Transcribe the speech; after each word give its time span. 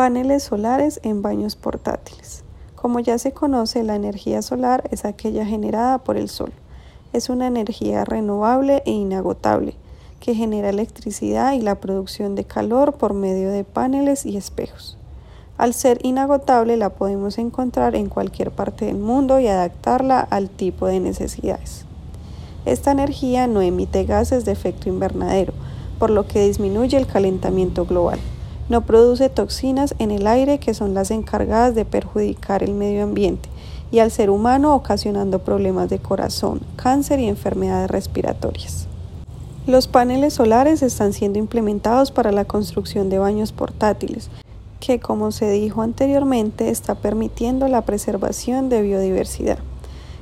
Paneles 0.00 0.44
solares 0.44 0.98
en 1.02 1.20
baños 1.20 1.56
portátiles. 1.56 2.42
Como 2.74 3.00
ya 3.00 3.18
se 3.18 3.32
conoce, 3.32 3.82
la 3.82 3.96
energía 3.96 4.40
solar 4.40 4.88
es 4.90 5.04
aquella 5.04 5.44
generada 5.44 5.98
por 5.98 6.16
el 6.16 6.30
sol. 6.30 6.54
Es 7.12 7.28
una 7.28 7.46
energía 7.46 8.06
renovable 8.06 8.82
e 8.86 8.92
inagotable 8.92 9.74
que 10.18 10.34
genera 10.34 10.70
electricidad 10.70 11.52
y 11.52 11.60
la 11.60 11.80
producción 11.80 12.34
de 12.34 12.44
calor 12.44 12.94
por 12.94 13.12
medio 13.12 13.50
de 13.50 13.62
paneles 13.62 14.24
y 14.24 14.38
espejos. 14.38 14.96
Al 15.58 15.74
ser 15.74 15.98
inagotable 16.02 16.78
la 16.78 16.88
podemos 16.88 17.36
encontrar 17.36 17.94
en 17.94 18.08
cualquier 18.08 18.52
parte 18.52 18.86
del 18.86 18.96
mundo 18.96 19.38
y 19.38 19.48
adaptarla 19.48 20.20
al 20.20 20.48
tipo 20.48 20.86
de 20.86 20.98
necesidades. 21.00 21.84
Esta 22.64 22.92
energía 22.92 23.46
no 23.46 23.60
emite 23.60 24.06
gases 24.06 24.46
de 24.46 24.52
efecto 24.52 24.88
invernadero, 24.88 25.52
por 25.98 26.08
lo 26.08 26.26
que 26.26 26.46
disminuye 26.46 26.96
el 26.96 27.06
calentamiento 27.06 27.84
global. 27.84 28.18
No 28.70 28.82
produce 28.82 29.28
toxinas 29.28 29.96
en 29.98 30.12
el 30.12 30.28
aire 30.28 30.58
que 30.58 30.74
son 30.74 30.94
las 30.94 31.10
encargadas 31.10 31.74
de 31.74 31.84
perjudicar 31.84 32.62
el 32.62 32.72
medio 32.72 33.02
ambiente 33.02 33.48
y 33.90 33.98
al 33.98 34.12
ser 34.12 34.30
humano 34.30 34.76
ocasionando 34.76 35.40
problemas 35.40 35.90
de 35.90 35.98
corazón, 35.98 36.60
cáncer 36.76 37.18
y 37.18 37.26
enfermedades 37.26 37.90
respiratorias. 37.90 38.86
Los 39.66 39.88
paneles 39.88 40.34
solares 40.34 40.82
están 40.82 41.12
siendo 41.12 41.40
implementados 41.40 42.12
para 42.12 42.30
la 42.30 42.44
construcción 42.44 43.10
de 43.10 43.18
baños 43.18 43.50
portátiles, 43.50 44.30
que 44.78 45.00
como 45.00 45.32
se 45.32 45.50
dijo 45.50 45.82
anteriormente 45.82 46.70
está 46.70 46.94
permitiendo 46.94 47.66
la 47.66 47.82
preservación 47.82 48.68
de 48.68 48.82
biodiversidad. 48.82 49.58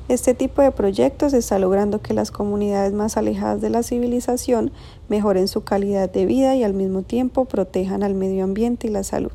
Este 0.08 0.32
tipo 0.32 0.62
de 0.62 0.72
proyectos 0.72 1.34
está 1.34 1.58
logrando 1.58 2.00
que 2.00 2.14
las 2.14 2.30
comunidades 2.30 2.94
más 2.94 3.18
alejadas 3.18 3.60
de 3.60 3.68
la 3.68 3.82
civilización 3.82 4.72
mejoren 5.10 5.48
su 5.48 5.64
calidad 5.64 6.10
de 6.10 6.24
vida 6.24 6.56
y 6.56 6.64
al 6.64 6.72
mismo 6.72 7.02
tiempo 7.02 7.44
protejan 7.44 8.02
al 8.02 8.14
medio 8.14 8.44
ambiente 8.44 8.86
y 8.86 8.90
la 8.90 9.04
salud. 9.04 9.32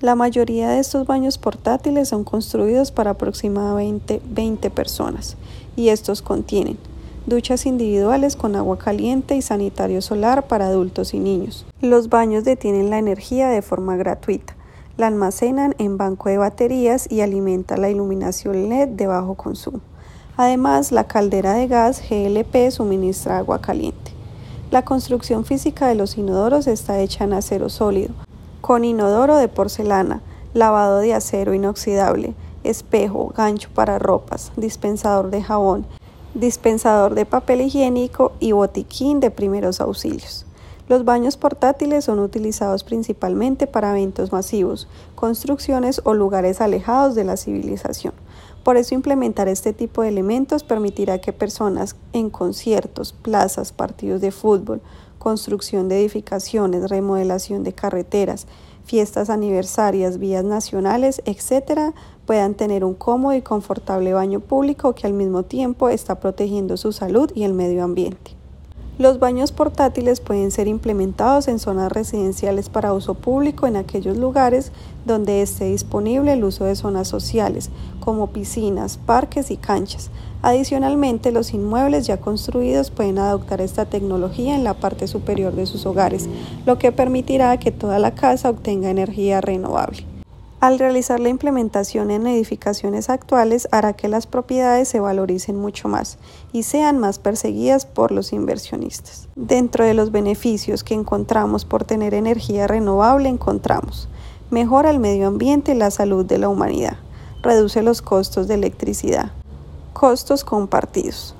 La 0.00 0.14
mayoría 0.14 0.68
de 0.68 0.78
estos 0.78 1.04
baños 1.04 1.36
portátiles 1.36 2.10
son 2.10 2.22
construidos 2.22 2.92
para 2.92 3.10
aproximadamente 3.10 4.20
20 4.30 4.70
personas 4.70 5.36
y 5.74 5.88
estos 5.88 6.22
contienen 6.22 6.78
duchas 7.26 7.66
individuales 7.66 8.36
con 8.36 8.54
agua 8.54 8.78
caliente 8.78 9.34
y 9.34 9.42
sanitario 9.42 10.00
solar 10.00 10.46
para 10.46 10.68
adultos 10.68 11.12
y 11.14 11.18
niños. 11.18 11.66
Los 11.80 12.08
baños 12.08 12.44
detienen 12.44 12.88
la 12.88 12.98
energía 12.98 13.48
de 13.48 13.62
forma 13.62 13.96
gratuita, 13.96 14.54
la 14.96 15.08
almacenan 15.08 15.74
en 15.78 15.96
banco 15.96 16.28
de 16.28 16.38
baterías 16.38 17.10
y 17.10 17.22
alimenta 17.22 17.76
la 17.76 17.90
iluminación 17.90 18.68
LED 18.68 18.90
de 18.90 19.08
bajo 19.08 19.34
consumo. 19.34 19.80
Además, 20.36 20.90
la 20.90 21.04
caldera 21.04 21.52
de 21.54 21.68
gas 21.68 22.02
GLP 22.10 22.72
suministra 22.72 23.38
agua 23.38 23.60
caliente. 23.60 24.10
La 24.72 24.84
construcción 24.84 25.44
física 25.44 25.86
de 25.86 25.94
los 25.94 26.18
inodoros 26.18 26.66
está 26.66 26.98
hecha 26.98 27.22
en 27.22 27.34
acero 27.34 27.68
sólido, 27.68 28.12
con 28.60 28.84
inodoro 28.84 29.36
de 29.36 29.46
porcelana, 29.46 30.22
lavado 30.52 30.98
de 30.98 31.14
acero 31.14 31.54
inoxidable, 31.54 32.34
espejo, 32.64 33.32
gancho 33.36 33.68
para 33.74 34.00
ropas, 34.00 34.50
dispensador 34.56 35.30
de 35.30 35.40
jabón, 35.40 35.86
dispensador 36.34 37.14
de 37.14 37.26
papel 37.26 37.60
higiénico 37.60 38.32
y 38.40 38.50
botiquín 38.50 39.20
de 39.20 39.30
primeros 39.30 39.80
auxilios. 39.80 40.46
Los 40.88 41.04
baños 41.04 41.36
portátiles 41.36 42.06
son 42.06 42.18
utilizados 42.18 42.82
principalmente 42.82 43.68
para 43.68 43.90
eventos 43.90 44.32
masivos, 44.32 44.88
construcciones 45.14 46.00
o 46.04 46.12
lugares 46.12 46.60
alejados 46.60 47.14
de 47.14 47.22
la 47.22 47.36
civilización. 47.36 48.12
Por 48.64 48.78
eso 48.78 48.94
implementar 48.94 49.46
este 49.46 49.74
tipo 49.74 50.00
de 50.00 50.08
elementos 50.08 50.64
permitirá 50.64 51.20
que 51.20 51.34
personas 51.34 51.96
en 52.14 52.30
conciertos, 52.30 53.12
plazas, 53.12 53.72
partidos 53.72 54.22
de 54.22 54.30
fútbol, 54.30 54.80
construcción 55.18 55.88
de 55.88 56.00
edificaciones, 56.00 56.88
remodelación 56.88 57.62
de 57.62 57.74
carreteras, 57.74 58.46
fiestas 58.84 59.28
aniversarias, 59.28 60.18
vías 60.18 60.44
nacionales, 60.44 61.22
etc., 61.26 61.94
puedan 62.24 62.54
tener 62.54 62.84
un 62.84 62.94
cómodo 62.94 63.34
y 63.34 63.42
confortable 63.42 64.14
baño 64.14 64.40
público 64.40 64.94
que 64.94 65.06
al 65.06 65.12
mismo 65.12 65.42
tiempo 65.42 65.90
está 65.90 66.18
protegiendo 66.18 66.78
su 66.78 66.92
salud 66.92 67.30
y 67.34 67.44
el 67.44 67.52
medio 67.52 67.84
ambiente. 67.84 68.43
Los 68.96 69.18
baños 69.18 69.50
portátiles 69.50 70.20
pueden 70.20 70.52
ser 70.52 70.68
implementados 70.68 71.48
en 71.48 71.58
zonas 71.58 71.90
residenciales 71.90 72.68
para 72.68 72.92
uso 72.92 73.14
público 73.14 73.66
en 73.66 73.74
aquellos 73.74 74.16
lugares 74.16 74.70
donde 75.04 75.42
esté 75.42 75.64
disponible 75.64 76.32
el 76.32 76.44
uso 76.44 76.64
de 76.64 76.76
zonas 76.76 77.08
sociales, 77.08 77.70
como 77.98 78.28
piscinas, 78.28 78.96
parques 78.98 79.50
y 79.50 79.56
canchas. 79.56 80.10
Adicionalmente, 80.42 81.32
los 81.32 81.54
inmuebles 81.54 82.06
ya 82.06 82.18
construidos 82.18 82.92
pueden 82.92 83.18
adoptar 83.18 83.60
esta 83.60 83.84
tecnología 83.84 84.54
en 84.54 84.62
la 84.62 84.74
parte 84.74 85.08
superior 85.08 85.56
de 85.56 85.66
sus 85.66 85.86
hogares, 85.86 86.28
lo 86.64 86.78
que 86.78 86.92
permitirá 86.92 87.58
que 87.58 87.72
toda 87.72 87.98
la 87.98 88.14
casa 88.14 88.48
obtenga 88.48 88.90
energía 88.90 89.40
renovable. 89.40 90.13
Al 90.64 90.78
realizar 90.78 91.20
la 91.20 91.28
implementación 91.28 92.10
en 92.10 92.26
edificaciones 92.26 93.10
actuales 93.10 93.68
hará 93.70 93.92
que 93.92 94.08
las 94.08 94.26
propiedades 94.26 94.88
se 94.88 94.98
valoricen 94.98 95.56
mucho 95.56 95.88
más 95.88 96.16
y 96.54 96.62
sean 96.62 96.98
más 96.98 97.18
perseguidas 97.18 97.84
por 97.84 98.10
los 98.12 98.32
inversionistas. 98.32 99.28
Dentro 99.36 99.84
de 99.84 99.92
los 99.92 100.10
beneficios 100.10 100.82
que 100.82 100.94
encontramos 100.94 101.66
por 101.66 101.84
tener 101.84 102.14
energía 102.14 102.66
renovable 102.66 103.28
encontramos 103.28 104.08
mejora 104.48 104.88
el 104.88 105.00
medio 105.00 105.26
ambiente 105.28 105.72
y 105.72 105.74
la 105.74 105.90
salud 105.90 106.24
de 106.24 106.38
la 106.38 106.48
humanidad, 106.48 106.96
reduce 107.42 107.82
los 107.82 108.00
costos 108.00 108.48
de 108.48 108.54
electricidad, 108.54 109.32
costos 109.92 110.44
compartidos. 110.44 111.34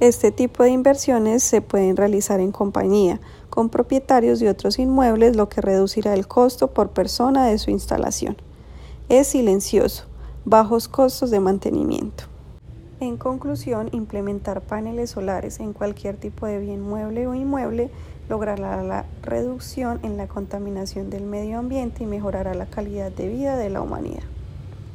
Este 0.00 0.32
tipo 0.32 0.62
de 0.62 0.70
inversiones 0.70 1.42
se 1.42 1.60
pueden 1.60 1.94
realizar 1.94 2.40
en 2.40 2.52
compañía 2.52 3.20
con 3.50 3.68
propietarios 3.68 4.40
de 4.40 4.48
otros 4.48 4.78
inmuebles, 4.78 5.36
lo 5.36 5.50
que 5.50 5.60
reducirá 5.60 6.14
el 6.14 6.26
costo 6.26 6.68
por 6.68 6.88
persona 6.88 7.44
de 7.44 7.58
su 7.58 7.70
instalación. 7.70 8.38
Es 9.12 9.26
silencioso, 9.26 10.04
bajos 10.46 10.88
costos 10.88 11.30
de 11.30 11.38
mantenimiento. 11.38 12.24
En 12.98 13.18
conclusión, 13.18 13.90
implementar 13.92 14.62
paneles 14.62 15.10
solares 15.10 15.60
en 15.60 15.74
cualquier 15.74 16.16
tipo 16.16 16.46
de 16.46 16.58
bien 16.58 16.80
mueble 16.80 17.26
o 17.26 17.34
inmueble 17.34 17.90
logrará 18.30 18.82
la 18.82 19.04
reducción 19.20 20.00
en 20.02 20.16
la 20.16 20.28
contaminación 20.28 21.10
del 21.10 21.24
medio 21.24 21.58
ambiente 21.58 22.04
y 22.04 22.06
mejorará 22.06 22.54
la 22.54 22.64
calidad 22.64 23.12
de 23.12 23.28
vida 23.28 23.58
de 23.58 23.68
la 23.68 23.82
humanidad. 23.82 24.22